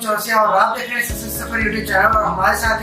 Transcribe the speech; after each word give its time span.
चौरसिया 0.00 0.36
और 0.36 0.54
आप 0.58 0.76
देख 0.76 0.88
रहे 0.90 1.00
हमारे 2.22 2.56
साथ 2.58 2.80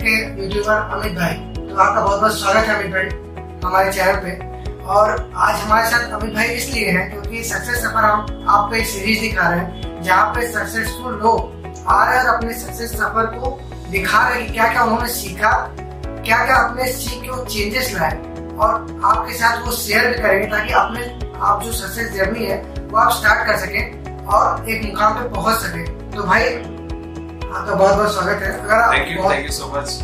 के 0.00 0.14
यूट्यूबर 0.42 0.72
अमित 0.94 1.12
भाई। 1.12 1.34
तो 1.56 1.76
आपका 1.76 2.00
बहुत 2.00 2.20
बहुत 2.20 2.38
स्वागत 2.38 2.68
है 2.68 2.74
और 4.86 5.10
आज 5.36 5.60
हमारे 5.60 5.90
साथ 5.90 6.10
अमित 6.20 6.34
भाई 6.34 6.46
इसलिए 6.46 6.90
हैं 6.90 7.10
क्योंकि 7.10 7.42
सक्सेस 7.44 7.78
सफ़र 7.78 8.04
हम 8.04 8.48
आपको 8.48 8.74
एक 8.76 8.86
सीरीज़ 8.86 9.20
दिखा 9.20 9.48
रहे 9.48 9.60
हैं, 9.60 10.02
जहाँ 10.02 10.26
पे 10.34 10.48
सक्सेसफुल 10.52 11.14
लोग 11.22 11.86
आ 11.86 12.04
रहे 12.04 12.18
हैं 12.18 12.24
और 12.24 12.34
अपने 12.34 12.54
सक्सेस 12.54 12.96
सफ़र 12.96 13.26
को 13.36 13.58
दिखा 13.90 14.28
रहे 14.28 14.42
हैं 14.42 14.52
क्या 14.52 14.68
क्या 14.72 14.82
उन्होंने 14.82 15.08
सीखा 15.12 15.52
क्या 16.24 16.44
क्या 16.46 16.56
अपने 16.56 16.92
सीख 16.92 17.22
के 17.22 17.44
चेंजेस 17.44 17.94
लाए। 17.94 18.18
और 18.58 19.00
आपके 19.04 19.38
साथ 19.38 19.64
वो 19.66 19.72
शेयर 19.76 20.08
भी 20.08 20.22
करेंगे 20.22 20.46
ताकि 20.46 20.72
अपने 20.72 21.02
आप 21.40 21.62
जो 21.62 21.72
सक्सेस 21.72 22.12
जर्नी 22.12 22.44
है, 22.46 22.62
वो 22.82 22.98
आप 22.98 23.12
स्टार्ट 23.12 23.46
कर 23.46 23.56
सकें। 23.56 24.00
और 24.28 24.68
एक 24.70 24.84
मुकाम 24.84 25.14
पे 25.14 25.28
पहुँच 25.28 25.56
सके। 25.56 25.84
तो 26.10 26.22
भाई 26.22 26.44
आपका 26.44 27.74
बहुत 27.74 27.94
बहुत 27.94 28.12
स्वागत 28.14 28.42
है। 28.42 28.58
अगर 28.60 28.74
आप 28.74 28.94
thank 28.94 29.08
you 29.08 29.30
thank 29.30 29.46
you 29.46 29.52
so 29.52 29.72
much 29.76 29.98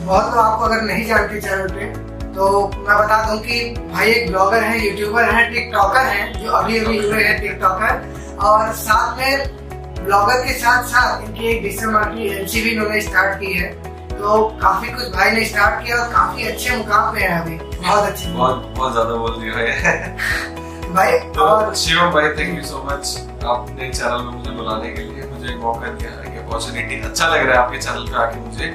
बहुत 0.00 0.24
लोग 0.26 0.38
आपको 0.38 0.64
अगर 0.64 0.80
नहीं 0.82 1.04
जानते 1.06 1.40
चैनल 1.40 1.68
पे 1.68 2.08
तो 2.34 2.48
मैं 2.68 2.96
बता 2.98 3.22
दूँ 3.24 3.38
कि 3.40 3.60
भाई 3.92 4.10
एक 4.10 4.30
ब्लॉगर 4.30 4.62
है 4.62 4.86
यूट्यूबर 4.86 5.30
है 5.30 5.48
टिकटॉकर 5.50 6.06
है 6.06 6.32
जो 6.34 6.50
अभी 6.52 6.78
अभी 6.78 6.98
हुए 6.98 7.22
हैं 7.22 7.40
टिकटॉकर। 7.40 8.36
और 8.40 8.72
साथ 8.74 9.18
में 9.18 10.04
ब्लॉगर 10.04 10.44
के 10.46 10.52
साथ 10.58 10.84
साथ 10.88 11.22
इनकी 11.22 11.46
एक 11.48 11.82
मार्केटिंग 11.84 12.26
एजेंसी 12.26 12.60
भी 12.62 12.70
इन्होंने 12.70 13.00
स्टार्ट 13.00 13.40
की 13.40 13.52
है। 13.52 13.72
तो 14.10 14.38
काफ़ी 14.62 14.88
कुछ 14.88 15.08
भाई 15.12 15.30
ने 15.30 15.44
स्टार्ट 15.44 15.84
किया 15.84 15.96
और 15.96 16.12
काफ़ी 16.12 16.46
अच्छे 16.48 16.76
मुकाम 16.76 17.14
पे 17.14 17.20
है 17.20 17.40
अभी। 17.40 17.56
बहुत 17.56 18.04
अच्छे। 18.04 18.32
बहुत 18.32 18.72
बहुत 18.76 18.92
ज़्यादा 18.92 19.14
बोल 19.14 19.40
दिया 19.40 19.56
है। 19.56 20.16
भाई 20.94 21.18
तो 21.34 21.74
शिवम 21.74 22.10
भाई 22.12 22.28
थैंक 22.36 22.56
यू 22.56 22.62
सो 22.66 22.82
मच 22.84 23.44
आपने 23.46 23.88
चैनल 23.90 24.22
में 24.22 24.32
मुझे 24.32 24.50
बुलाने 24.50 24.88
के 24.92 25.02
लिए 25.02 25.26
मुझे 25.26 25.54
मौका 25.56 25.88
दिया 25.88 26.10
एक 26.22 26.38
अपॉर्चुनिटी 26.38 27.00
अच्छा 27.00 27.28
लग 27.28 27.46
रहा 27.46 27.52
है 27.52 27.58
आपके 27.58 27.78
चैनल 27.78 28.06
पे 28.06 28.16
आके 28.22 28.40
मुझे। 28.40 28.66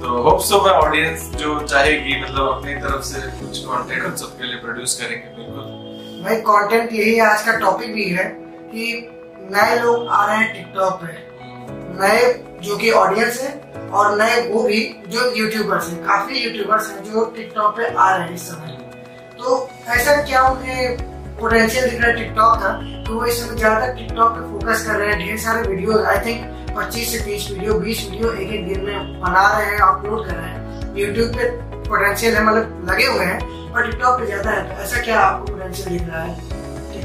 तो 0.00 0.22
होप 0.22 0.40
सो 0.40 0.60
मैं 0.64 0.72
ऑडियंस 0.72 1.24
जो 1.36 1.58
चाहेगी 1.62 2.20
मतलब 2.22 2.48
अपनी 2.48 2.74
तरफ़ 2.82 3.02
से 3.04 3.20
कुछ 3.40 3.58
कंटेंट 3.64 4.04
उन 4.04 4.14
सबके 4.16 4.44
लिए 4.44 4.60
प्रोड्यूस 4.60 4.94
करेंगे 5.00 5.34
बिल्कुल। 5.36 6.22
भाई 6.24 6.36
कंटेंट 6.42 6.92
यही 6.92 7.18
आज 7.20 7.42
का 7.42 7.56
टॉपिक 7.58 7.92
भी 7.94 8.08
है 8.10 8.24
कि 8.70 8.86
नए 9.50 9.80
लोग 9.80 10.08
आ 10.08 10.24
रहे 10.26 10.36
हैं 10.36 10.52
टिकटॉक 10.54 11.02
पे। 11.02 11.16
नए 12.00 12.32
जो 12.62 12.76
कि 12.76 12.90
ऑडियंस 13.02 13.42
है 13.42 13.52
और 13.90 14.16
नए 14.18 14.40
वो 14.48 14.62
भी 14.62 14.80
जो 15.08 15.30
यूट्यूबर्स 15.36 15.90
हैं। 15.90 16.02
काफ़ी 16.06 16.44
यूट्यूबर्स 16.44 16.90
हैं 16.90 17.04
जो 17.04 17.24
टिकटॉक 17.36 17.76
पे 17.76 17.84
आ 17.86 18.10
रहे 18.16 18.26
हैं 18.26 18.34
इस 18.34 18.48
समय। 18.48 18.78
तो 19.38 19.68
ऐसा 19.88 20.22
क्या 20.22 20.42
उनके 20.48 20.96
पोटेंशियल 21.40 21.90
दिख 21.90 22.00
रहा 22.00 22.10
है 22.10 22.16
टिकटॉक 22.16 22.54
का 22.62 22.70
तो 23.06 23.14
वो 23.14 23.24
इस 23.26 23.40
समय 23.42 23.56
ज़्यादा 23.58 23.86
टिकटॉक 23.94 24.32
पे 24.32 24.40
फोकस 24.52 24.86
कर 24.86 24.98
रहे 24.98 25.08
हैं 25.08 25.18
ढेर 25.18 25.38
सारे 25.40 25.68
वीडियो 25.68 26.04
आई 26.04 26.18
थिंक 26.26 26.74
25 26.76 27.12
से 27.12 27.18
30 27.24 27.50
वीडियो 27.50 27.74
20 27.80 28.04
वीडियो 28.10 28.32
एक 28.32 28.50
एक 28.50 28.66
दिन 28.68 28.84
में 28.84 29.20
बना 29.20 29.46
रहे 29.48 29.66
हैं 29.66 29.78
अपलोड 29.82 30.26
कर 30.26 30.34
रहे 30.34 30.50
हैं। 30.50 30.96
यूट्यूब 30.96 31.36
पे 31.36 31.50
पोटेंशियल 31.88 32.34
है 32.36 32.44
मतलब 32.44 32.86
लगे 32.90 33.06
हुए 33.06 33.24
हैं 33.24 33.40
पर 33.72 33.90
टिकटॉक 33.90 34.20
पे 34.20 34.26
ज़्यादा 34.26 34.50
है। 34.50 34.68
तो 34.68 34.82
ऐसा 34.82 35.02
क्या 35.02 35.20
आपको 35.20 35.52
पोटेंशियल 35.52 35.98
दिख 35.98 36.08
रहा 36.08 36.22
है? 36.22 36.56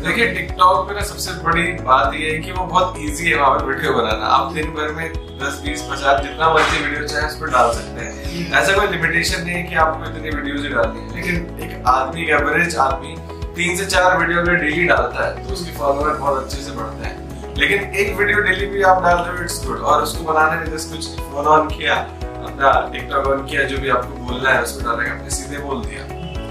देखिए 0.04 0.26
टिकटॉक 0.34 0.88
पे 0.88 0.96
ना 0.96 1.02
सबसे 1.08 1.32
बड़ी 1.44 1.64
बात 1.84 2.14
ये 2.14 2.32
है 2.32 2.40
कि 2.40 2.52
वो 2.52 2.66
बहुत 2.66 2.98
इजी 3.00 3.30
है 3.30 3.36
वहाँ 3.40 3.60
पे 3.60 3.66
वीडियो 3.66 3.94
बनाना। 3.94 4.26
आप 4.38 4.52
दिन 4.54 4.74
भर 4.74 4.92
में 4.94 5.06
10 5.40 5.62
20 5.66 5.84
50 5.92 6.22
जितना 6.24 6.54
मर्ज़ी 6.54 6.84
वीडियो 6.86 7.08
चाहे 7.08 7.28
उस 7.28 7.36
पर 7.40 7.52
डाल 7.52 7.72
सकते 7.74 8.06
हैं। 8.06 8.52
ऐसा 8.54 8.74
कोई 8.74 8.88
लिमिटेशन 8.88 9.44
नहीं 9.44 9.56
है 9.56 9.64
कि 9.64 9.76
आपको 9.84 10.10
इतनी 10.10 10.30
वीडियोज़ 10.30 10.64
ही 10.64 10.74
डालनी 10.74 11.00
है। 11.00 11.16
लेकिन 11.16 11.36
एक 11.66 11.88
आदमी 11.90 12.30
एवरेज 12.32 12.76
आदमी 12.88 13.16
तीन 13.56 13.76
से 13.78 13.86
चार 13.86 14.18
वीडियो 14.20 14.40
अगर 14.40 14.56
डेली 14.56 14.86
डालता 14.88 15.26
है 15.26 15.44
तो 15.44 15.54
उसके 15.54 15.72
फॉलोअर 15.78 16.14
बहुत 16.14 16.44
अच्छे 16.44 16.58
से 16.58 16.72
बढ़ते 16.72 17.08
हैं। 17.08 17.56
लेकिन 17.58 17.84
एक 17.96 18.16
वीडियो 18.18 18.40
डेली 18.40 18.66
भी 18.68 18.82
आप 18.84 19.04
डाल 19.04 19.18
रहे 19.18 19.38
हो 19.38 19.44
इट्स 19.44 19.66
गुड 19.66 19.80
और 19.82 20.04
उसको 20.04 20.24
बनाने 20.24 20.60
में 20.60 20.72
जैसे 20.72 20.96
कुछ 20.96 21.20
फॉलो 21.34 21.50
ऑन 21.50 21.68
किया 21.70 21.96
अपना 21.96 22.72
टिकटॉक 22.94 23.28
ऑन 23.28 23.46
किया 23.46 23.64
जो 23.64 23.78
भी 23.78 23.90
आपको 23.90 24.18
बोलना 24.26 24.50
है 24.50 24.64
उसको 24.64 24.86
डालने 24.86 25.06
का 25.06 25.16
आपने 25.16 25.30
सीधे 25.30 25.58
बोल 25.60 25.86
दिया। 25.86 26.04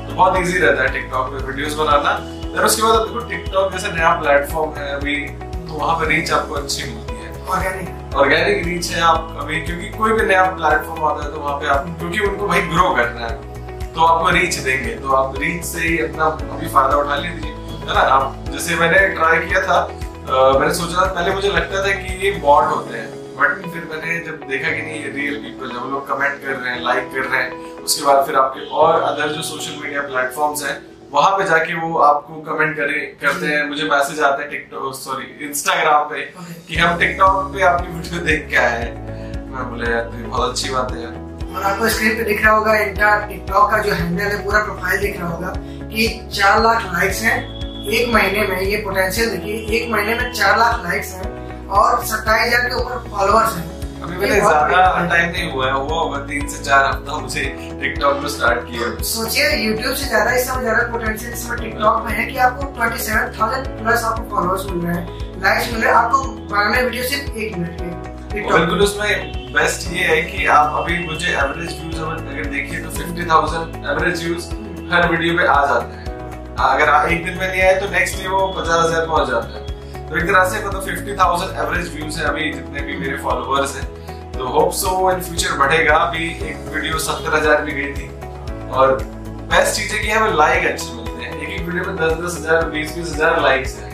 तो 0.07 0.15
बहुत 0.15 0.39
इजी 0.39 0.59
रहता 0.59 0.83
है 0.83 0.93
टिकटॉक 0.93 1.31
पे 1.31 1.45
वीडियोस 1.47 1.75
बनाना। 1.75 2.17
फिर 2.55 2.65
उसके 2.65 2.83
बाद 2.83 2.99
देखो 3.01 3.29
टिकटॉक 3.29 3.73
जैसा 3.73 3.89
नया 3.89 4.13
प्लेटफॉर्म 4.21 4.75
है 4.75 4.95
अभी 4.95 5.17
तो 5.19 5.75
वहाँ 5.75 5.99
पे 6.01 6.09
रीच 6.09 6.33
आपको 6.33 6.55
अच्छी 6.55 6.83
मिलती 6.85 7.15
है। 7.15 7.29
ऑर्गेनिक 8.15 8.65
रीच 8.67 8.91
है 8.91 9.01
आप 9.03 9.37
अभी 9.41 9.61
क्योंकि 9.61 9.89
कोई 9.99 10.13
भी 10.13 10.27
नया 10.27 10.45
प्लेटफॉर्म 10.51 11.05
आता 11.05 11.25
है 11.25 11.33
तो 11.33 11.41
वहाँ 11.41 11.59
पे 11.61 11.67
आप 11.69 11.97
क्योंकि 11.99 12.19
उनको 12.27 12.49
भाई 12.49 12.61
ग्रो 12.69 12.95
करना 12.95 13.27
है। 13.27 13.52
तो 13.95 14.05
आपको 14.05 14.31
रीच 14.31 14.55
देंगे। 14.59 14.95
तो 14.97 15.13
आप 15.13 15.39
रीच 15.39 15.65
से 15.65 15.81
ही 15.81 15.99
अपना 15.99 16.25
अभी 16.25 16.69
फ़ायदा 16.69 16.97
उठा 16.97 17.17
लीजिए। 17.17 17.51
है 17.51 17.95
ना? 17.95 18.01
आप 18.01 18.45
जैसे 18.51 18.77
मैंने 18.77 19.09
ट्राई 19.15 19.39
किया 19.41 19.67
था 19.69 19.81
आ, 20.23 20.59
मैंने 20.59 20.75
सोचा 20.75 21.01
था 21.01 21.13
पहले 21.15 21.35
मुझे 21.35 21.49
लगता 21.49 21.83
था 21.85 21.93
कि 21.93 22.15
ये 22.27 22.31
बॉट 22.41 22.65
होते 22.67 22.97
हैं। 22.97 23.09
बट 23.37 23.63
फिर 23.73 23.89
मैंने 23.91 24.19
जब 24.27 24.47
देखा 24.49 24.71
कि 24.71 24.83
नहीं 24.83 25.13
रियल 25.13 25.37
पीपल 25.37 25.69
जब 25.69 25.89
लोग 25.93 26.07
कमेंट 26.09 26.41
कर 26.43 26.49
रहे 26.49 26.75
हैं 26.75 26.83
लाइक 26.83 27.11
कर 27.15 27.25
रहे 27.25 27.43
हैं। 27.43 27.51
उसके 27.83 28.05
बाद 28.07 28.25
फिर 28.27 28.37
आपके 28.37 28.67
और 28.81 29.01
अदर 29.03 29.33
जो 29.33 29.43
सोशल 29.43 29.81
मीडिया 29.83 30.03
प्लेटफॉर्म्स 30.03 30.65
हैं 30.65 30.77
वहाँ 31.13 31.31
पे 31.39 31.45
जाके 31.45 31.75
वो 31.77 31.99
आपको 32.01 32.41
कमेंट 32.43 32.77
करे 32.77 33.01
करते 33.23 33.47
हैं। 33.47 33.65
मुझे 33.69 33.85
मैसेज 33.85 34.21
आते 34.21 34.43
हैं 34.43 34.51
टिकटॉक 34.51 34.95
सॉरी 34.95 35.25
इंस्टाग्राम 35.47 36.05
पे 36.11 36.23
कि 36.69 36.77
हम 36.77 36.99
टिकटॉक 36.99 37.53
पे 37.55 37.63
आपकी 37.63 37.93
वीडियो 37.93 38.21
देख 38.27 38.49
के 38.51 38.57
आए 38.57 38.81
हैं। 38.81 39.51
मैं 39.51 39.69
बोले 39.71 39.91
यार 39.91 40.05
बहुत 40.05 40.51
अच्छी 40.51 40.71
बात 40.71 40.93
है 40.93 41.03
यार। 41.03 41.22
और 41.53 41.63
आपको 41.63 41.89
स्क्रीन 41.89 42.15
पे 42.17 42.25
दिख 42.25 42.45
रहा 42.45 42.53
होगा 42.55 42.75
इनका 42.81 43.15
टिकटॉक 43.27 43.71
का 43.71 43.79
जो 43.83 43.93
हैंडल 43.95 44.25
है 44.27 44.45
पूरा 44.45 44.63
प्रोफ़ाइल 44.65 45.01
दिख 45.01 45.21
रहा 45.21 45.29
होगा 45.29 45.53
कि 45.89 46.09
चार 46.33 46.63
लाख 46.63 46.85
लाइक्स 46.93 47.23
हैं 47.23 47.37
एक 47.91 48.15
महीने 48.15 48.47
में 48.49 48.61
ये 48.63 48.77
पोटेंशियल 48.85 49.31
देखिए 49.31 49.79
एक 49.79 49.91
महीने 49.93 50.15
में 50.15 50.33
चार 50.33 50.59
लाख 50.59 50.83
लाइक्स 50.85 51.13
हैं 51.15 51.69
और 51.69 52.05
सत्ताईस 52.07 52.47
हज़ार 52.47 52.69
के 52.69 52.75
ऊपर 52.81 53.11
फॉलोअर्स 53.11 53.57
हैं। 53.57 53.71
अभी 54.03 54.17
मैंने 54.17 54.37
ज़्यादा 54.37 55.07
टाइम 55.09 55.31
नहीं 55.31 55.51
हुआ 55.53 55.67
है 55.67 55.75
वो 55.75 55.99
होगा 55.99 56.19
तीन 56.27 56.47
से 56.49 56.63
चार 56.65 56.85
हफ़्ता 56.87 57.19
मुझे 57.19 57.43
टिकटॉक 57.81 58.23
में 58.23 58.29
स्टार्ट 58.29 58.65
किया 58.71 58.95
सोचिए 59.11 59.51
यूट्यूब 59.57 59.95
से 59.95 60.09
ज़्यादा 60.09 60.31
इस 60.37 60.49
समय 60.49 60.63
ज़्यादा 60.63 60.87
पोटेंशियल 60.93 61.33
इसमें 61.33 61.59
टिकटॉक 61.59 62.05
में 62.07 62.13
है 62.13 62.27
कि 62.31 62.39
आपको 62.47 62.73
ट्वेंटी 62.73 63.05
सेवन 63.05 63.33
थाउज़ेंड 63.39 63.67
प्लस 63.83 64.05
आपको 64.05 64.35
फॉलोअर्स 64.35 64.67
मिल 64.71 64.87
रहे 64.87 64.97
हैं। 64.97 65.41
लाइक्स 65.43 65.73
मिल 65.73 65.83
रहे 65.83 65.93
हैं 65.93 65.99
आपको 65.99 66.23
बनाने 66.55 66.83
वीडियो 66.83 67.05
सिर्फ़ 67.05 67.37
एक 67.37 67.57
मिनट 67.57 67.81
के। 67.81 68.12
बिल्कुल 68.33 68.81
उसमें 68.83 69.53
बेस्ट 69.53 69.91
ये 69.93 70.05
है 70.05 70.21
कि 70.23 70.45
आप 70.49 70.77
अभी 70.77 70.99
मुझे 71.07 71.33
एवरेज 71.33 71.81
व्यूज़ 71.81 72.01
अगर 72.03 72.45
देखिए 72.51 72.81
तो 72.81 72.91
50,000 72.93 73.91
एवरेज 73.91 74.25
व्यूज़ 74.25 74.47
हर 74.93 75.11
वीडियो 75.11 75.37
पे 75.39 75.47
आ 75.47 75.65
जाते 75.67 75.97
हैं। 75.97 76.07
अगर 76.69 77.13
एक 77.13 77.25
दिन 77.25 77.37
में 77.39 77.47
नहीं 77.49 77.63
आए 77.63 77.75
तो 77.81 77.91
नेक्स्ट 77.91 78.19
डे 78.19 78.29
वो 78.29 78.47
पचास 78.57 78.85
हज़ार 78.85 79.07
पहुँच 79.07 79.29
जाता 79.29 79.59
है। 79.59 80.09
तो 80.09 80.17
एक 80.17 80.25
तरह 80.25 80.49
से 80.51 80.65
मतलब 80.67 80.83
फिफ्टी 80.85 81.17
थाउज़ेंड 81.17 81.59
एवरेज 81.59 81.95
व्यूज़ 81.95 82.19
है 82.21 82.25
अभी 82.27 82.53
जितने 82.53 82.81
भी 82.81 82.97
मेरे 82.99 83.17
फॉलोअर्स 83.23 83.77
हैं। 83.77 84.33
तो 84.33 84.49
होप 84.49 84.73
सो 84.75 85.11
इन 85.11 85.21
फ्यूचर 85.23 85.57
बढ़ेगा। 85.59 85.97
अभी 85.99 86.29
एक 86.49 86.69
वीडियो 86.75 86.99
सत्तर 87.01 87.37
हज़ार 87.37 87.63
भी 87.63 87.73
गई 87.73 87.93
थी। 87.95 88.11
और 88.71 88.99
बेस्ट 89.53 89.77
चीज़ 89.77 89.95
है 89.95 89.99
कि 89.99 90.11
हमें 90.11 90.35
लाइक 90.37 90.67
अच्छे 90.67 90.93
मिलते 90.93 91.25
हैं। 91.25 91.33
एक 91.37 91.49
एक 91.51 91.67
वीडियो 91.67 91.85
में 91.85 91.97
दस 91.97 92.13
दस 92.21 92.39
हज़ार 92.39 92.65
बीस 92.71 92.97
बीस 92.97 93.13
हज़ार 93.15 93.41
लाइक्स 93.43 93.77
है। 93.77 93.91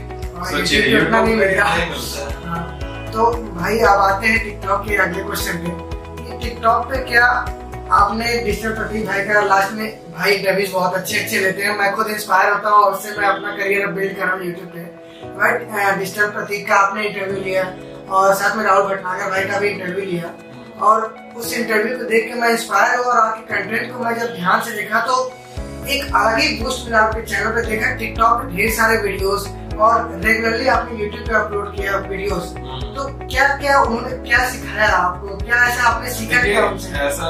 सोचिए 0.50 0.87
यूट्यूब 0.87 1.12
पे 1.12 1.34
मिलता। 1.34 1.65
है। 1.65 2.87
तो 3.12 3.30
भाई 3.54 3.78
आप 3.80 4.00
आते 4.00 4.26
हैं 4.26 4.42
टिकटॉक 4.44 4.84
के 4.86 4.96
अगले 4.96 5.22
क्वेश्चन 5.24 5.58
पे। 5.58 6.38
टिकटॉक 6.38 6.84
पे 6.91 6.98
क्या 7.04 7.26
आपने 7.92 8.26
डिजिटल 8.44 8.74
प्रतीक 8.74 9.06
भाई 9.06 9.24
का 9.26 9.41
लास्ट 9.42 9.72
में, 9.72 9.88
भाई 10.16 10.32
इंटरव्यूज़ 10.32 10.72
बहुत 10.72 10.94
अच्छे 10.94 11.19
अच्छे 11.19 11.41
लेते 11.41 11.62
हैं। 11.62 11.76
मैं 11.78 11.92
खुद 11.96 12.06
इंस्पायर 12.08 12.52
होता 12.52 12.70
हूँ 12.70 12.84
उससे 12.86 13.16
मैं 13.19 13.26
अपना 13.28 13.56
करियर 13.56 13.86
बिल्ड 13.88 14.16
कर 14.16 14.24
रहा 14.24 14.34
हूँ 14.34 14.44
यूट्यूब 14.46 14.69
पे। 14.69 14.80
बट 15.38 15.98
डिजिटल 15.98 16.30
प्रतीक 16.30 16.69
का 16.69 16.74
आपने 16.76 17.06
इंटरव्यू 17.08 17.42
लिया 17.44 17.64
और 18.10 18.34
साथ 18.34 18.56
में 18.56 18.64
राहुल 18.64 18.84
भटनागर 18.88 19.30
भाई 19.30 19.44
का 19.44 19.58
भी 19.58 19.69
इंटरव्यू 19.69 20.04
लिया। 20.04 20.32
और 20.80 21.14
उस 21.36 21.52
इंटरव्यू 21.58 21.96
को 21.98 22.04
देख 22.08 22.28
के 22.28 22.40
मैं 22.40 22.50
इंस्पायर 22.50 22.98
हुआ 22.98 23.12
और 23.12 23.20
आपके 23.20 23.54
कंटेंट 23.54 23.92
को 23.92 24.04
मैं 24.04 24.19
जब 24.19 24.34
ध्यान 24.34 24.60
से 24.62 24.72
देखा 24.72 25.00
तो 25.06 25.14
एक 25.88 26.04
अलग 26.04 26.38
ही 26.38 26.48
बूस्ट 26.62 26.84
मिला 26.86 26.98
आपके 26.98 27.22
चैनल 27.22 27.50
पे 27.52 27.62
देखा 27.66 27.94
टिकटॉक 27.96 28.40
पे 28.40 28.56
ढेर 28.56 28.70
सारे 28.75 28.96
वीडियोस 29.02 29.48
और 29.78 30.20
रेगुलरली 30.25 30.67
आपने 30.69 31.02
यूट्यूब 31.02 31.26
पे 31.29 31.35
अपलोड 31.35 31.75
किया 31.76 31.97
वीडियोस 32.08 32.52
तो 32.97 33.05
क्या 33.26 33.47
क्या 33.56 33.81
उन्होंने 33.82 34.17
क्या 34.29 34.49
सिखाया 34.50 34.88
आपको? 34.97 35.37
क्या 35.38 35.64
ऐसा 35.67 35.88
आपने 35.88 36.11
सीखा 36.12 36.43
क्या 36.43 36.64
उनसे? 36.67 36.91
ऐसा 37.00 37.29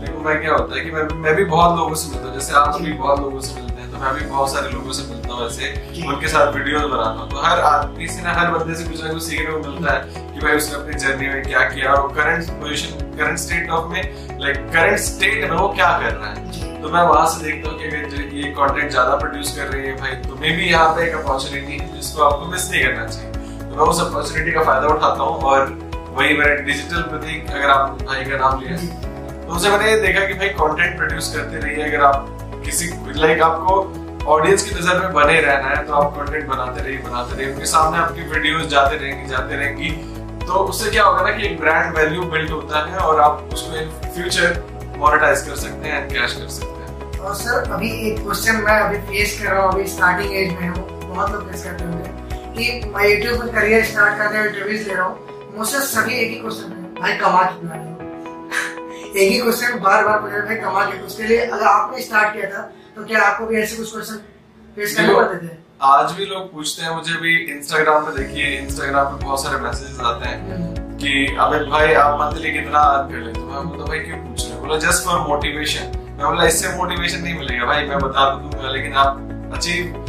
देखो 0.00 0.20
मैं 0.20 0.40
क्या 0.40 0.52
होता 0.52 0.76
है 0.76 0.84
कि 0.84 0.90
मैं 0.90 1.02
मैं 1.22 1.34
भी 1.36 1.44
बहुत 1.46 1.78
लोगों 1.78 1.94
से 1.94 2.10
मिलता 2.10 2.26
हूँ। 2.26 2.34
जैसे 2.34 2.54
आप 2.56 2.80
भी 2.80 2.92
बहुत 2.92 3.20
लोगों 3.20 3.40
से 3.40 3.60
मिलते 3.60 3.80
हैं 3.82 3.90
तो 3.92 3.98
मैं 3.98 4.14
भी 4.14 4.24
बहुत 4.26 4.52
सारे 4.52 4.70
लोगों 4.70 4.92
से 4.92 5.08
मिलता 5.10 5.32
हूँ 5.34 5.46
ऐसे 5.46 5.72
उनके 6.06 6.28
साथ 6.28 6.52
वीडियो 6.54 6.80
बनाता 6.88 7.20
हूँ। 7.20 7.30
तो 7.30 7.42
हर 7.44 7.60
आदमी 7.70 8.08
से 8.08 8.22
ना 8.22 8.32
हर 8.32 8.50
बंदे 8.50 8.74
से 8.74 8.88
कुछ 8.88 9.04
ना 9.04 9.12
कुछ 9.12 9.22
सीखने 9.22 9.50
को 9.52 9.58
मिलता 9.70 9.94
है 9.94 10.24
कि 10.32 10.40
भाई 10.40 10.56
उसने 10.56 10.78
अपनी 10.80 10.94
जर्नी 11.04 11.28
में 11.28 11.42
क्या 11.42 11.60
किया 11.70 11.92
और 11.92 12.12
current 12.14 12.50
position 12.62 13.16
current 13.18 13.38
state 13.38 13.70
of 13.70 13.92
में 13.92 14.02
लाइक 14.40 14.56
करंट 14.72 14.98
स्टेट 15.04 15.50
में 15.50 15.56
वो 15.56 15.68
क्या 15.74 15.98
कर 15.98 16.14
रहा 16.14 16.30
है। 16.30 16.74
तो 16.86 16.90
मैं 16.92 17.00
वहाँ 17.02 17.26
से 17.28 17.44
देखता 17.44 17.70
हूँ 17.70 17.78
कि 17.78 17.84
अगर 17.86 18.34
ये 18.34 18.48
कंटेंट 18.56 18.90
ज़्यादा 18.90 19.14
प्रोड्यूस 19.18 19.48
कर 19.56 19.66
रही 19.68 19.86
है 19.86 19.94
भाई 19.96 20.12
तुम्हें 20.24 20.56
भी 20.56 20.66
यहाँ 20.66 20.94
पे 20.96 21.06
एक 21.06 21.14
अपॉर्चुनिटी 21.14 21.76
है 21.76 21.86
जिसको 21.94 22.22
आपको 22.24 22.46
मिस 22.50 22.70
नहीं 22.70 22.82
करना 22.82 23.06
चाहिए। 23.06 23.30
तो 23.60 23.70
मैं 23.70 23.84
उस 23.84 24.00
अपॉर्चुनिटी 24.00 24.52
का 24.52 24.62
फ़ायदा 24.64 24.88
उठाता 24.88 25.22
हूँ 25.22 25.42
और 25.44 25.64
वही 26.10 26.36
मैंने 26.38 26.54
डिजिटल 26.62 27.02
प्रतीक 27.08 27.50
अगर 27.50 27.70
आप 27.70 27.98
भाई 28.02 28.24
का 28.24 28.36
नाम 28.36 28.60
लिया 28.60 28.76
तो 28.76 29.56
उसे 29.56 29.70
मैंने 29.70 29.96
देखा 30.02 30.24
कि 30.26 30.34
भाई 30.34 30.48
कंटेंट 30.60 30.96
प्रोड्यूस 30.98 31.32
करते 31.34 31.58
रहिए, 31.58 31.82
अगर 31.84 32.04
आप 32.04 32.60
किसी 32.64 32.90
लाइक 33.16 33.42
आपको 33.42 33.74
ऑडियंस 34.34 34.68
की 34.68 34.74
नज़र 34.76 35.00
में 35.00 35.12
बने 35.14 35.40
रहना 35.40 35.68
है 35.68 35.84
तो 35.86 35.94
आप 35.94 36.14
कंटेंट 36.18 36.46
बनाते 36.46 36.82
रहिए 36.82 36.98
बनाते 37.00 37.36
रहिए। 37.36 37.52
उनके 37.52 37.66
सामने 37.66 37.98
आपकी 37.98 38.28
वीडियोस 38.30 38.66
जाते 38.68 38.96
रहेंगी 38.96 39.28
जाते 39.30 39.56
रहेंगी। 39.56 39.90
तो 40.46 40.64
उससे 40.64 40.90
क्या 40.90 41.04
होगा 41.04 41.28
ना 41.28 41.36
कि 41.36 41.46
एक 41.46 41.60
ब्रांड 41.60 41.96
वैल्यू 41.96 42.22
बिल्ड 42.30 42.50
होता 42.50 42.86
है 42.86 42.98
और 43.00 43.20
आप 43.22 43.48
उसको 43.52 43.76
इन 43.76 43.90
फ्यूचर 44.06 44.64
मोनेटाइज 44.98 45.42
कर 45.48 45.56
सकते 45.56 45.88
हैं 45.88 46.02
एंड 46.02 46.12
कैश 46.12 46.32
कर 46.32 46.48
सकते 46.48 46.66
हैं। 46.66 46.74
और 47.26 47.34
सर 47.34 47.70
अभी 47.72 47.88
एक 48.08 48.18
क्वेश्चन 48.18 48.56
मैं 48.64 48.78
अभी 48.80 48.98
फेस 49.06 49.38
कर 49.40 49.52
रहा 49.52 49.62
हूँ 49.62 49.72
अभी 49.72 49.86
स्टार्टिंग 49.88 50.32
एज 50.32 50.52
में 50.52 50.68
हूँ 50.68 50.84
बहुत 51.00 51.30
लोग 51.32 51.50
फेस 51.50 51.64
करते 51.64 51.84
होंगे 51.84 52.10
कि 52.56 52.90
मैं 52.90 53.08
यूट्यूब 53.08 53.38
पर 53.40 53.52
करियर 53.54 53.84
स्टार्ट 53.84 54.18
करते 54.18 54.38
हुए 54.38 54.48
इंटरव्यूज़ 54.48 54.86
ले 54.88 54.94
रहा 54.94 55.06
हूँ। 55.06 55.54
मुझसे 55.56 55.80
सभी 55.86 56.14
एक 56.14 56.30
ही 56.30 56.38
क्वेश्चन 56.40 56.72
है 56.72 56.92
भाई 57.00 57.16
कमा 57.18 57.42
कितना 57.42 57.74
रहे 57.74 57.88
हो? 57.88 59.16
एक 59.16 59.32
ही 59.32 59.40
क्वेश्चन 59.40 59.78
बार 59.80 60.04
बार 60.04 60.18
पूछ 60.20 60.32
भाई 60.46 60.56
कमा 60.56 60.84
के 60.84 61.02
उसके 61.06 61.22
लिए 61.24 61.40
अगर 61.46 61.66
आपने 61.66 62.02
स्टार्ट 62.02 62.32
किया 62.32 62.50
था 62.50 62.62
तो 62.96 63.04
क्या 63.04 63.22
आपको 63.22 63.46
भी 63.46 63.60
ऐसे 63.62 63.76
कुछ 63.76 63.92
क्वेश्चन 63.92 64.22
फेस 64.76 64.96
करने 64.96 65.14
पड़ते 65.14 65.46
थे? 65.46 65.58
आज 65.86 66.12
भी 66.12 66.26
लोग 66.26 66.52
पूछते 66.52 66.82
हैं 66.82 66.96
मुझे 66.96 67.20
भी 67.20 67.36
इंस्टाग्राम 67.52 68.04
पे 68.04 68.16
देखिए 68.18 68.56
इंस्टाग्राम 68.60 69.16
पे 69.16 69.24
बहुत 69.24 69.42
सारे 69.42 69.60
मैसेजेस 69.60 70.00
आते 70.04 70.28
हैं 70.28 70.40
हम्म। 70.52 70.96
कि 70.96 71.36
अबे 71.40 71.64
भाई 71.70 71.92
आप 72.06 72.18
मंथली 72.20 72.52
कितना 72.52 72.78
अर्न 72.94 73.10
कर 73.10 73.24
लेते 73.26 73.40
हो? 73.40 73.46
मैं 73.46 73.68
बोलता 73.68 73.84
भाई 73.84 73.98
क्यों 73.98 74.24
पूछ 74.26 74.48
रहे 74.48 74.60
बोला 74.60 74.78
जस्ट 74.88 75.04
फॉर 75.04 75.20
मोटिवेशन 75.28 76.04
मैं 76.16 76.26
बोला 76.26 76.44
इससे 76.44 76.68
मोटिवेशन 76.76 77.22
नहीं 77.22 77.34
मिलेगा 77.38 77.64
भाई, 77.64 77.86
मैं 77.86 77.98
बता 77.98 78.30
तो 78.30 78.36
दूँगा, 78.38 78.68
लेकिन 78.68 78.92
आप 78.92 79.50
अचीव 79.54 80.04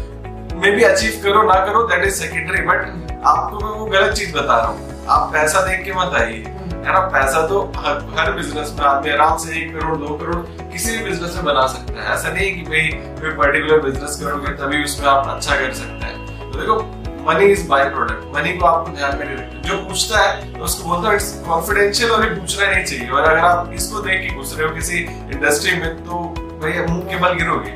मे 0.55 0.71
बी 0.71 0.83
अचीव 0.83 1.19
करो, 1.23 1.41
ना 1.43 1.55
करो 1.65 1.81
दैट 1.87 2.05
इज़ 2.05 2.13
सेकेंडरी 2.13 2.61
बट 2.61 3.23
आपको 3.25 3.59
मैं 3.59 3.71
वो 3.79 3.85
गलत 3.85 4.13
चीज़ 4.13 4.33
बता 4.33 4.57
रहा 4.57 4.67
हूँ। 4.67 5.05
आप 5.07 5.29
पैसा 5.33 5.61
देख 5.61 5.83
के 5.85 5.93
मत 5.93 6.15
आइए, 6.15 6.37
है 6.85 6.93
ना? 6.93 6.99
पैसा 6.99 7.45
तो 7.47 7.59
हर 7.77 7.99
हर 8.17 8.31
बिज़नेस 8.31 8.73
में 8.79 8.85
आदमी 8.85 9.11
आराम 9.11 9.37
से 9.37 9.59
एक 9.61 9.79
करोड़, 9.79 9.97
दो 9.97 10.17
करोड़ 10.17 10.35
किसी 10.71 10.97
भी 10.97 11.03
बिज़नेस 11.03 11.35
में 11.35 11.45
बना 11.45 11.67
सकता 11.67 12.01
है। 12.01 12.15
ऐसा 12.15 12.29
नहीं 12.29 12.55
कि 12.55 12.61
भाई, 12.61 12.87
कोई 13.21 13.31
पर्टिकुलर 13.37 13.79
बिज़नेस 13.79 14.19
करोगे, 14.23 14.53
तभी 14.53 14.83
उसमें 14.83 15.07
आप 15.07 15.27
अच्छा 15.27 15.55
कर 15.55 15.73
सकते 15.73 16.05
हैं। 16.05 16.51
तो 16.51 16.59
देखो 16.59 16.79
money 17.27 17.45
is 17.45 17.67
by 17.69 17.83
product 17.89 18.35
money 18.35 18.51
को 18.57 18.65
आपको 18.65 18.91
ध्यान 18.97 19.17
में 19.17 19.25
नहीं 19.25 19.37
रखना 19.37 19.61
जो 19.61 19.77
पूछता 19.87 20.19
है 20.19 20.53
तो 20.53 20.63
उसको 20.65 20.89
बोलता 20.89 21.11
है 21.11 21.17
कॉन्फिडेंशियल 21.47 22.11
और 22.11 22.23
ये 22.23 22.29
पूछना 22.35 22.65
नहीं 22.65 22.83
चाहिए। 22.85 23.09
और 23.09 23.21
अगर 23.21 23.37
आप 23.39 23.71
इसको 23.75 24.01
देख 24.01 24.21
के 24.21 24.35
घुस 24.35 24.55
रहे 24.57 24.67
हो 24.67 24.75
किसी 24.75 24.99
इंडस्ट्री 25.33 25.75
में 25.79 25.89
तो 26.05 26.21
भाई 26.61 26.85
मुँह 26.87 27.03
के 27.09 27.19
बल 27.19 27.33
गिरोगे। 27.39 27.71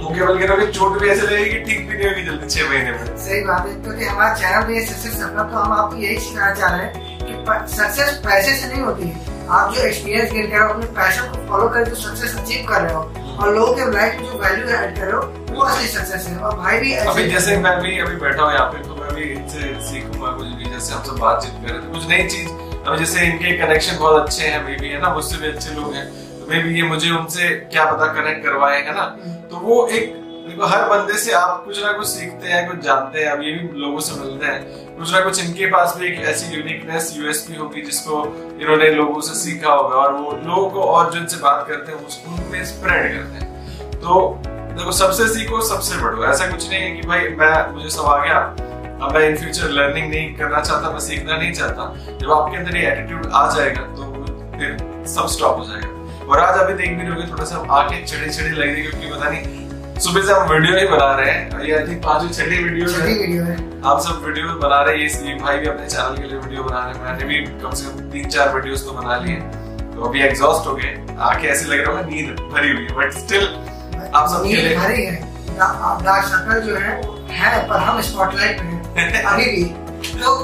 मुँह 0.00 0.24
बल 0.26 0.38
गिरोगे, 0.38 0.66
चोट 0.68 0.98
भी 1.00 1.08
ऐसे 1.08 1.26
लगेगी 1.26 1.58
ठीक 1.64 1.88
भी 1.88 1.96
नहीं 1.96 2.08
होगी 2.08 2.22
जल्दी, 2.24 2.46
छह 2.48 2.68
महीने 2.70 2.90
में। 2.90 3.16
सही 3.18 3.40
बात 3.44 3.66
है, 3.66 3.74
क्योंकि 3.74 4.04
तो 4.04 4.10
हमारा 4.10 4.34
चैनल 4.34 4.66
में 4.68 4.86
सक्सेस 4.86 5.14
सफ़र 5.14 5.42
तो 5.42 5.56
हम 5.56 5.72
आपको 5.72 5.96
यही 5.96 6.18
सिखाना 6.20 6.54
चाह 6.54 6.76
रहे 6.76 6.86
हैं 6.86 7.18
कि 7.20 7.32
सक्सेस 7.74 8.20
पैसे 8.26 8.54
से 8.54 8.72
नहीं 8.72 8.82
होती 8.82 9.08
है। 9.08 9.46
आप 9.50 9.74
जो 9.74 9.80
एक्सपीरियंस 9.82 10.32
गेन 10.32 10.50
कर 10.50 10.56
रहे 10.56 10.66
हो, 10.66 10.74
अपने 10.74 10.86
पैशन 10.98 11.28
को 11.28 11.46
फॉलो 11.48 11.68
करके 11.68 12.00
सक्सेस 12.02 12.36
अचीव 12.38 12.66
कर 12.68 12.80
रहे 12.82 12.94
हो। 12.94 13.02
और 13.40 13.54
लोगों 13.54 13.74
के 13.74 13.90
लाइफ 13.92 14.20
में 14.20 14.26
जो 14.26 14.38
वैल्यू 14.38 14.66
ऐड 14.68 14.96
कर 14.96 15.02
रहे 15.02 15.12
हो 15.12 15.20
वो 15.50 15.62
असली 15.62 15.86
सक्सेस 15.88 16.26
है। 16.26 16.36
और 16.38 16.56
भाई 16.56 16.78
भी 16.80 16.92
अभी 16.94 17.26
जैसे 17.30 17.56
मैं 17.58 17.78
भी 17.82 17.98
अभी 17.98 18.16
बैठा 18.16 18.42
हूँ 18.42 18.52
यहाँ 18.52 18.66
पे 18.72 18.82
तो 18.88 18.96
मैं 18.96 19.14
भी 19.14 19.22
इनसे 19.32 19.74
सीखूँगा 19.82 20.32
कुछ 20.32 20.46
भी 20.48 20.64
जैसे 20.64 20.94
हम 20.94 21.02
सब 21.04 21.18
बातचीत 21.18 21.52
कर 21.62 21.72
रहे 21.72 21.80
थे 21.80 21.92
कुछ 21.92 22.08
नई 22.08 22.28
चीज़। 22.28 22.48
अब 22.80 22.96
जैसे 22.98 23.26
इनके 23.26 23.56
कनेक्शन 23.58 23.98
बहुत 23.98 24.22
अच्छे 24.22 24.46
हैं 24.46 24.64
मे 24.64 24.76
भी 24.76 24.88
है 24.88 25.00
ना? 25.00 25.14
मुझसे 25.14 25.36
भी 25.38 25.48
अच्छे 25.48 25.74
लोग 25.74 25.94
हैं। 25.94 26.06
तो 26.40 26.50
मे 26.50 26.62
भी 26.62 26.76
ये 26.76 26.82
मुझे 26.88 27.10
उनसे 27.10 27.48
क्या 27.72 27.84
पता 27.92 28.12
कनेक्ट 28.14 28.44
करवाए 28.44 28.82
है 28.82 28.94
ना? 28.94 29.04
तो 29.50 29.56
वो 29.58 29.86
एक 29.88 30.19
देखो, 30.50 30.66
हर 30.66 30.88
बंदे 30.88 31.18
से 31.18 31.32
आप 31.32 31.62
कुछ 31.64 31.84
ना 31.84 31.92
कुछ 31.92 32.06
सीखते 32.06 32.48
हैं, 32.48 32.70
कुछ 32.70 32.80
जानते 32.80 33.20
हैं, 33.20 33.26
अब 33.26 33.42
ये 33.42 33.50
भी 33.52 33.80
लोगों 33.80 34.00
से 34.00 34.20
मिलते 34.20 34.46
हैं। 34.46 34.96
कुछ 34.98 35.12
ना 35.12 35.20
कुछ 35.20 35.44
इनके 35.44 35.66
पास 35.66 35.94
भी 35.96 36.06
एक 36.06 36.20
ऐसी 36.20 36.56
यूनिकनेस 36.56 37.14
यूएसपी 37.16 37.54
होगी 37.56 37.82
जिसको 37.82 38.22
इन्होंने 38.60 38.88
लोगों 38.90 39.20
से 39.20 39.34
सीखा 39.34 39.72
होगा 39.72 39.96
और 39.96 40.12
वो 40.12 40.32
लोगों 40.32 40.70
को 40.70 40.80
और 40.80 41.12
जिनसे 41.12 41.36
बात 41.36 41.64
करते 41.68 41.92
हैं, 41.92 42.06
उसको 42.06 42.32
उनमें 42.32 42.64
स्प्रेड 42.64 43.14
करते 43.14 43.44
हैं। 43.44 43.90
तो 43.90 44.42
देखो, 44.46 44.92
सबसे 44.92 45.28
सीखो, 45.28 45.60
सबसे 45.62 45.96
बढ़ो। 45.96 46.24
ऐसा 46.24 46.46
कुछ 46.46 46.68
नहीं 46.70 46.80
है 46.80 46.90
कि 46.90 47.06
भाई, 47.08 47.20
मैं, 47.20 47.74
मुझे 47.74 47.90
सब 47.90 48.02
आ 48.02 48.24
गया। 48.24 48.38
अब 49.02 49.14
मैं 49.14 49.28
इन 49.28 49.36
फ्यूचर 49.36 49.68
लर्निंग 49.68 50.10
नहीं 50.10 50.34
करना 50.34 50.60
चाहता, 50.60 50.90
मैं 50.90 51.00
सीखना 51.00 51.36
नहीं 51.36 51.52
चाहता। 51.52 51.94
जब 52.18 52.32
आपके 52.32 52.56
अंदर 52.56 52.76
ये 52.76 52.90
एटीट्यूड 52.90 53.30
आ 53.32 53.50
जाएगा 53.54 53.80
तो 53.80 54.12
फिर 54.58 54.76
सब 55.06 55.26
स्टॉप 55.26 55.58
हो 55.58 55.64
जाएगा। 55.64 56.00
और 56.26 56.40
आज 56.40 56.58
अभी 56.60 56.74
देख 56.74 56.98
भी 56.98 57.06
रहोगे 57.06 57.32
थोड़ा 57.32 57.44
सा 57.44 57.66
आके 57.70 58.04
चढ़ी 58.04 58.30
चढ़ी 58.30 58.48
लग 58.48 58.68
रही 58.68 58.82
क्योंकि 58.82 59.06
पता 59.06 59.30
नहीं 59.30 59.59
सुबह 60.00 60.22
से 60.26 60.32
हम 60.32 60.48
वीडियो 60.50 60.76
ही 60.76 60.86
बना 60.88 61.06
रहे 61.14 61.30
हैं। 61.30 61.60
ये 61.62 61.72
आई 61.78 61.86
थिंक 61.86 61.98
पांचवी 62.04 62.28
छठी 62.34 62.62
वीडियो 62.64 63.42
है। 63.44 63.54
आप 63.86 63.98
सब 64.02 64.22
वीडियो 64.26 64.54
बना 64.60 64.80
रहे 64.82 64.94
हैं। 64.96 65.24
ये 65.24 65.34
भाई 65.40 65.58
भी 65.58 65.66
अपने 65.68 65.86
चैनल 65.86 66.16
के 66.16 66.28
लिए 66.28 66.38
वीडियो 66.38 66.62
बना 66.64 66.84
रहे 66.84 66.94
हैं। 66.94 67.04
मैंने 67.04 67.24
भी 67.24 67.40
कम 67.62 67.70
से 67.70 67.84
कम 67.86 68.08
तीन 68.12 68.28
चार 68.28 68.54
वीडियोस 68.54 68.84
तो 68.86 68.92
बना 68.92 69.16
लिए 69.24 69.34
तो 69.90 70.08
अभी 70.08 70.22
एग्जॉस्ट 70.22 70.66
हो 70.68 70.74
गए। 70.76 70.92
आके 71.20 71.48
ऐसे 71.48 71.68
लग 71.68 71.84
रहा 71.86 71.98
है 71.98 72.04
नींद 72.06 72.40
भरी 72.54 72.70
हुई 72.70 72.84
है। 72.84 72.94
बट 72.96 73.12
स्टिल 73.14 73.44
आप 74.14 74.28
सब 74.28 74.44
लिए 74.46 74.76
भरी 74.76 75.04
है। 75.04 75.16
डार्क 75.58 76.24
सर्कल 76.24 76.60
जो 76.62 76.76
है 76.76 76.96
है 77.34 77.68
पर 77.68 77.78
हम 77.80 78.00
स्पॉटलाइट 78.02 78.60
में 78.60 79.22
अभी 79.22 79.44
भी। 79.46 79.64
तो 80.14 80.34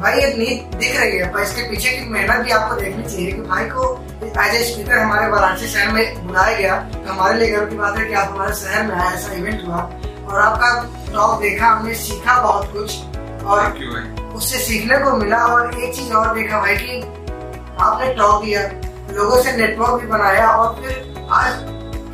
भाई 0.00 0.20
ये 0.20 0.34
नींद 0.38 0.76
दिख 0.78 1.00
रही 1.00 1.18
है 1.18 1.32
पर 1.32 1.42
इसके 1.42 1.68
पीछे 1.70 1.90
की 1.90 2.08
मेहनत 2.10 2.44
भी 2.44 2.50
आपको 2.52 2.80
देखनी 2.80 3.04
चाहिए 3.04 3.32
कि 3.32 3.40
भाई 3.42 3.64
को 3.68 3.94
एज 4.24 4.54
ए 4.54 4.62
स्पीकर 4.64 4.98
हमारे 4.98 5.28
वाराणसी 5.28 5.66
शहर 5.66 5.88
में 5.88 6.26
बुलाया 6.26 6.56
गया। 6.58 6.76
तो 6.94 7.12
हमारे 7.12 7.38
लिए 7.38 7.50
गर्व 7.50 7.70
की 7.70 7.76
बात 7.76 7.98
है 7.98 8.04
कि 8.04 8.14
आप 8.14 8.28
हमारे 8.28 8.54
शहर 8.54 8.86
में 8.86 8.94
आए 8.96 9.14
ऐसा 9.14 9.32
इवेंट 9.32 9.66
हुआ। 9.66 9.76
और 10.26 10.40
आपका 10.40 10.70
टॉक 11.12 11.40
देखा 11.40 11.66
हमने 11.66 11.94
सीखा 11.94 12.40
बहुत 12.42 12.72
कुछ। 12.72 13.44
और 13.44 14.32
उससे 14.36 14.58
सीखने 14.58 14.98
को 14.98 15.16
मिला 15.16 15.44
और 15.46 15.74
एक 15.74 15.94
चीज़ 15.94 16.12
और 16.12 16.34
देखा 16.34 16.60
भाई 16.60 16.76
कि 16.76 17.00
आपने 17.80 18.12
टॉक 18.14 18.44
दिया 18.44 18.60
लोगों 19.12 19.42
से 19.42 19.52
नेटवर्क 19.52 20.00
भी 20.00 20.06
बनाया 20.06 20.48
और 20.48 20.74
फिर 20.74 21.28
आज 21.32 21.52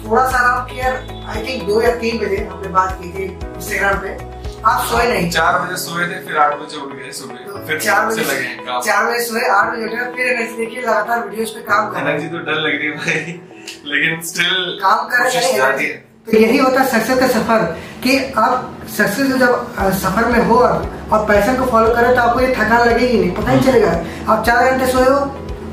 थोड़ा 0.05 0.27
सा 0.27 0.39
आराम 0.39 0.65
किया 0.67 0.89
आई 1.31 1.47
थिंक 1.47 1.63
दो 1.69 1.81
या 1.83 1.95
तीन 1.97 2.19
बजे 2.19 2.37
हमने 2.53 2.69
बात 2.69 2.99
की 3.03 3.13
थी 3.13 3.25
इंस्टाग्राम 3.25 3.99
पे। 3.99 4.19
आप 4.67 4.85
सोए 4.87 5.07
नहीं। 5.09 5.31
चार 5.31 5.59
बजे 5.61 5.77
सोए 5.77 6.07
थे 6.07 6.19
फिर 6.27 6.39
आठ 6.39 6.55
बजे 6.55 6.81
उठ 6.81 6.93
गए 6.93 7.11
सुबह। 7.13 7.50
फिर 7.71 7.79
चार 7.81 8.07
बजे 8.07 8.23
चार 8.85 9.05
बजे 9.07 9.19
सोए 9.25 9.49
आठ 9.49 9.73
बजे 9.73 9.85
उठे 9.85 10.05
फिर 10.15 10.27
एनर्जी 10.27 10.57
देखिए 10.57 10.83
लगातार 10.83 11.19
वीडियोस 11.25 11.51
पे 11.51 11.61
काम 11.73 11.91
कर 11.91 11.99
एनर्जी 12.01 12.29
तो 12.29 12.39
डर 12.47 12.61
लग 12.61 12.79
रही 12.79 12.87
है 12.87 12.97
भाई। 12.97 13.41
लेकिन 13.87 14.21
स्टिल 14.29 14.79
काम 14.83 15.07
कर 15.09 15.25
रहे 15.25 15.53
हैं। 15.53 15.99
तो 16.27 16.37
यही 16.39 16.59
होता 16.59 16.81
है 16.81 16.87
सक्सेस 16.89 17.19
का 17.21 17.27
सफ़र 17.29 17.63
कि 18.03 18.17
आप 18.39 18.87
सक्सेस 18.97 19.33
जब 19.41 19.53
सफ़र 20.01 20.27
में 20.33 20.45
हो 20.47 20.57
और 20.57 21.25
पैशन 21.29 21.57
को 21.57 21.71
फॉलो 21.71 21.95
करें 21.95 22.15
तो 22.15 22.21
आपको 22.23 22.41
ये 22.41 22.55
थकान 22.55 22.89
लगेगी 22.89 23.19
नहीं 23.19 23.31
पता 23.37 23.53
नहीं 23.53 23.63
चलेगा। 23.63 23.93
आप 24.33 24.45
चार 24.47 24.71
घंटे 24.71 24.93
सोए 24.93 25.05
हो 25.05 25.21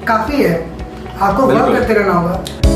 काफ़ी 0.08 0.44
है। 0.44 0.56
आपको 1.20 1.48
वर्क 1.48 1.76
करते 1.76 1.94
रहना 1.94 2.14
होगा। 2.14 2.67